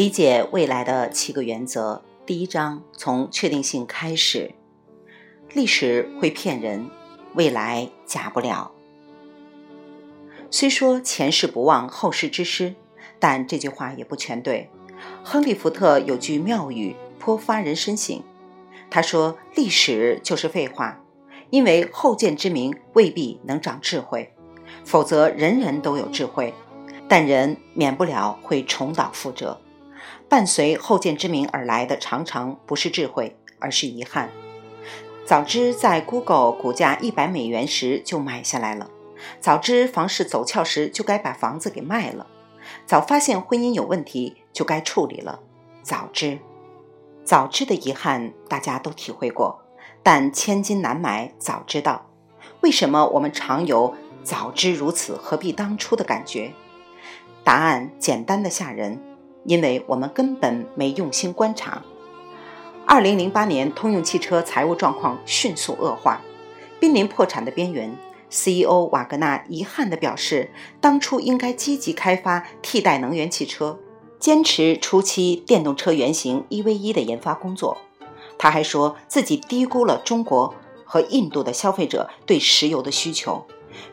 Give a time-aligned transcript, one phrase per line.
[0.00, 2.02] 理解未来的七个原则。
[2.24, 4.54] 第一章从确定性开始。
[5.52, 6.88] 历史会骗人，
[7.34, 8.72] 未来假不了。
[10.50, 12.74] 虽说前事不忘，后事之师，
[13.18, 14.70] 但这句话也不全对。
[15.22, 18.22] 亨利·福特有句妙语，颇发人深省。
[18.88, 20.98] 他说：“历史就是废话，
[21.50, 24.32] 因为后见之明未必能长智慧，
[24.82, 26.54] 否则人人都有智慧，
[27.06, 29.60] 但人免不了会重蹈覆辙。”
[30.30, 34.30] 伴随后见之明而来的，常常不是智慧，而是遗憾。
[35.26, 38.88] 早知在 Google 股价一百美元时就买下来了，
[39.40, 42.28] 早知房市走俏时就该把房子给卖了，
[42.86, 45.40] 早发现婚姻有问题就该处理了。
[45.82, 46.38] 早知，
[47.24, 49.60] 早知的遗憾大家都体会过，
[50.00, 52.06] 但千金难买早知道。
[52.60, 56.52] 为什么我们常有早知如此何必当初的感觉？
[57.42, 59.09] 答案简单的吓人。
[59.44, 61.82] 因为我们根本没用心观察。
[62.86, 66.20] 二零零八年，通用汽车财务状况迅速恶化，
[66.80, 67.96] 濒临破产的边缘。
[68.28, 73.78] CEO 瓦格纳遗憾地表示，当初应该积极开发替代能源汽车，
[74.20, 77.78] 坚持初期电动车原型 EV1 的研发工作。
[78.38, 80.54] 他还说自己低估了中国
[80.84, 83.44] 和印度的消费者对石油的需求，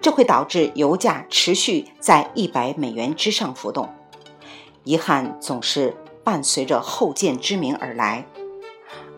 [0.00, 3.88] 这会导致油价持续在一百美元之上浮动。
[4.86, 8.24] 遗憾总是伴随着后见之明而来。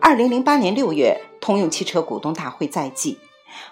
[0.01, 3.19] 二零零八年六月，通用汽车股东大会在即，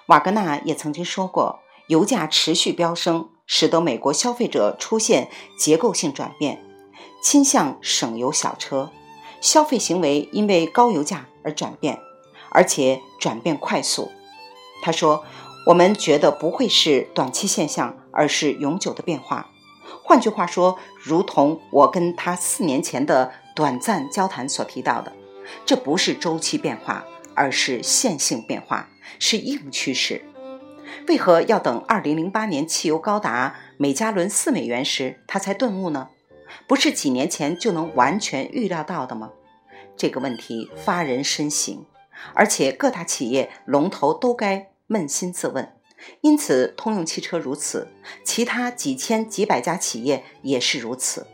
[0.06, 6.64] 瓦格纳也曾经说过，油价持续飙升，使得美国消费者出现结构性转变，
[7.24, 8.92] 倾向省油小车，
[9.42, 12.00] 消费行为因为高油价而转变，
[12.52, 14.12] 而且转变快速。
[14.84, 15.26] 他说
[15.66, 19.50] ：“我们觉得不会是短期现象，而是永久的变化。”
[20.08, 25.12] 换句话说，如同我跟他四年前的短暂交谈所提到的，
[25.66, 27.06] 这不是周期变化，
[27.36, 28.88] 而是线性变化，
[29.20, 30.24] 是硬趋势。
[31.10, 36.08] 为何要等2008年汽油高达每加仑四美元时他才顿悟呢？
[36.70, 39.32] 不是几年前就能完全预料到的吗？
[39.98, 41.86] 这个问题发人深省，
[42.34, 45.74] 而且各大企业龙头都该扪心自问。
[46.22, 47.88] 因此，通用汽车如此，
[48.24, 51.28] 其他几千几百家企业也是如此。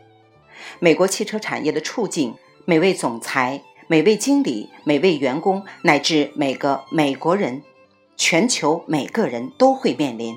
[0.78, 7.62] 美国汽车产业的处境，每位总裁、每位经理、每位员工，乃至每个美国人，
[8.16, 10.36] 全球每个人都会面临。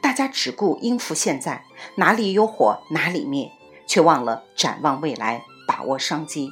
[0.00, 1.64] 大家只顾应付现在，
[1.96, 3.50] 哪里有火哪里灭，
[3.86, 6.50] 却忘了展望未来，把握商机。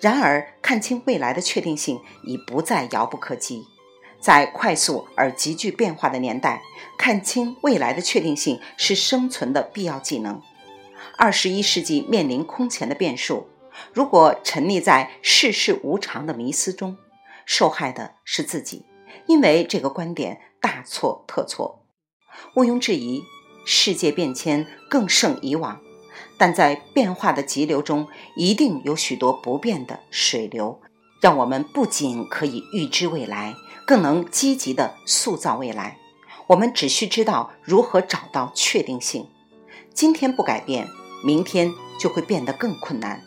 [0.00, 3.66] 然而，看清未来的确定性已不再遥不可及。
[4.20, 6.62] 在快速而急剧变化的年代，
[6.98, 10.40] 看清未来的确定性是生存的必要技能。
[11.16, 13.48] 二十一世纪面临空前的变数，
[13.92, 16.98] 如果沉溺在世事无常的迷思中，
[17.46, 18.84] 受害的是自己，
[19.26, 21.86] 因为这个观点大错特错。
[22.54, 23.22] 毋庸置疑，
[23.64, 25.80] 世界变迁更胜以往，
[26.38, 30.80] 但在变化的急流中，一定有许多不变的水流，
[31.20, 33.54] 让我们不仅可以预知未来。
[33.90, 35.98] 更能积极地塑造未来。
[36.46, 39.28] 我们只需知道如何找到确定性。
[39.92, 40.86] 今天不改变，
[41.24, 43.20] 明天就会变得更困难。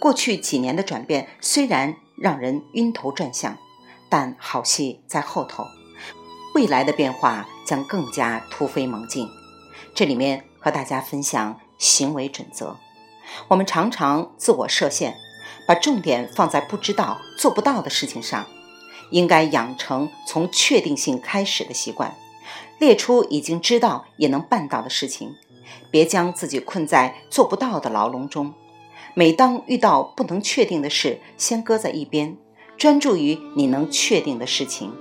[0.00, 3.56] 过去几年的转变虽然让人晕头转向，
[4.08, 5.68] 但好戏在后头。
[6.56, 9.28] 未来的变化将更加突飞猛进。
[9.94, 12.76] 这里面和大家分享行为准则。
[13.46, 15.14] 我们常常自我设限，
[15.68, 18.44] 把重点放在不知道、做不到的事情上。
[19.12, 22.16] 应该养成从确定性开始的习惯，
[22.78, 25.36] 列出已经知道也能办到的事情，
[25.90, 28.52] 别将自己困在做不到的牢笼中。
[29.14, 32.36] 每当遇到不能确定的事，先搁在一边，
[32.78, 34.92] 专注于你能确定的事情。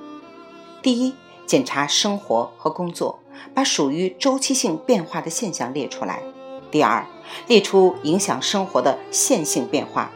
[0.82, 1.16] 第一，
[1.46, 3.20] 检查生活和工作，
[3.54, 6.22] 把属于周期性变化的现象列出来。
[6.70, 7.08] 第二，
[7.48, 10.12] 列出影响生活的线性变化。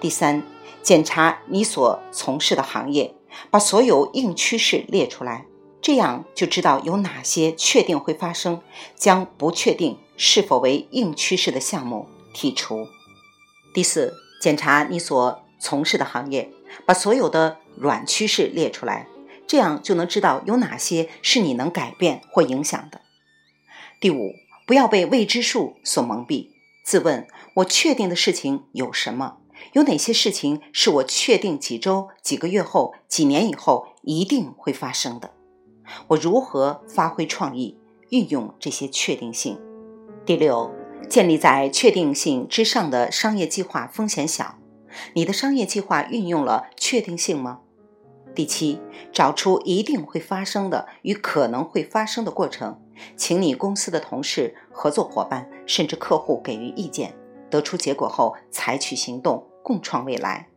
[0.00, 0.42] 第三，
[0.82, 3.15] 检查你所从事的行业。
[3.50, 5.46] 把所有硬趋势列出来，
[5.80, 8.60] 这样就知道有哪些确定会发生，
[8.94, 12.86] 将不确定是否为硬趋势的项目剔除。
[13.74, 16.50] 第四，检查你所从事的行业，
[16.84, 19.06] 把所有的软趋势列出来，
[19.46, 23.00] 这样就能知道有哪些是你能改变或影响的。
[24.00, 24.32] 第五，
[24.66, 26.48] 不要被未知数所蒙蔽，
[26.84, 29.36] 自问：我确定的事情有什么？
[29.72, 35.30] 有哪些事情是我确定几周、几个月后、几年以后一定会发生的？
[36.08, 37.78] 我如何发挥创意，
[38.10, 39.58] 运用这些确定性？
[40.24, 40.70] 第六，
[41.08, 44.58] 建立在确定性之上的商业计划风险小。
[45.14, 47.60] 你的商业计划运用了确定性吗？
[48.34, 48.80] 第七，
[49.12, 52.80] 找出一定会发生的与可能会发生的过程，
[53.16, 57.14] 请你公司的同事、合作伙伴甚至客户给予意见，
[57.50, 60.48] 得出结果后采取行动，共创未来。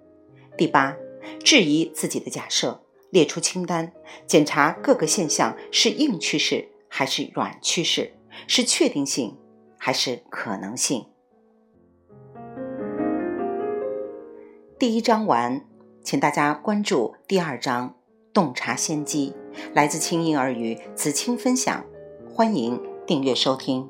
[0.58, 0.96] 第八，
[1.44, 3.94] 质疑自己的假设，列出清单，
[4.28, 8.14] 检查各个现象是硬趋势还是软趋势，
[8.48, 9.38] 是确定性
[9.78, 11.06] 还是可能性。
[14.78, 15.66] 第一章完，
[16.04, 17.96] 请大家关注第二章，
[18.34, 19.36] 洞察先机。
[19.74, 21.84] 来自清音儿语子清分享，
[22.34, 23.90] 欢迎订阅收听。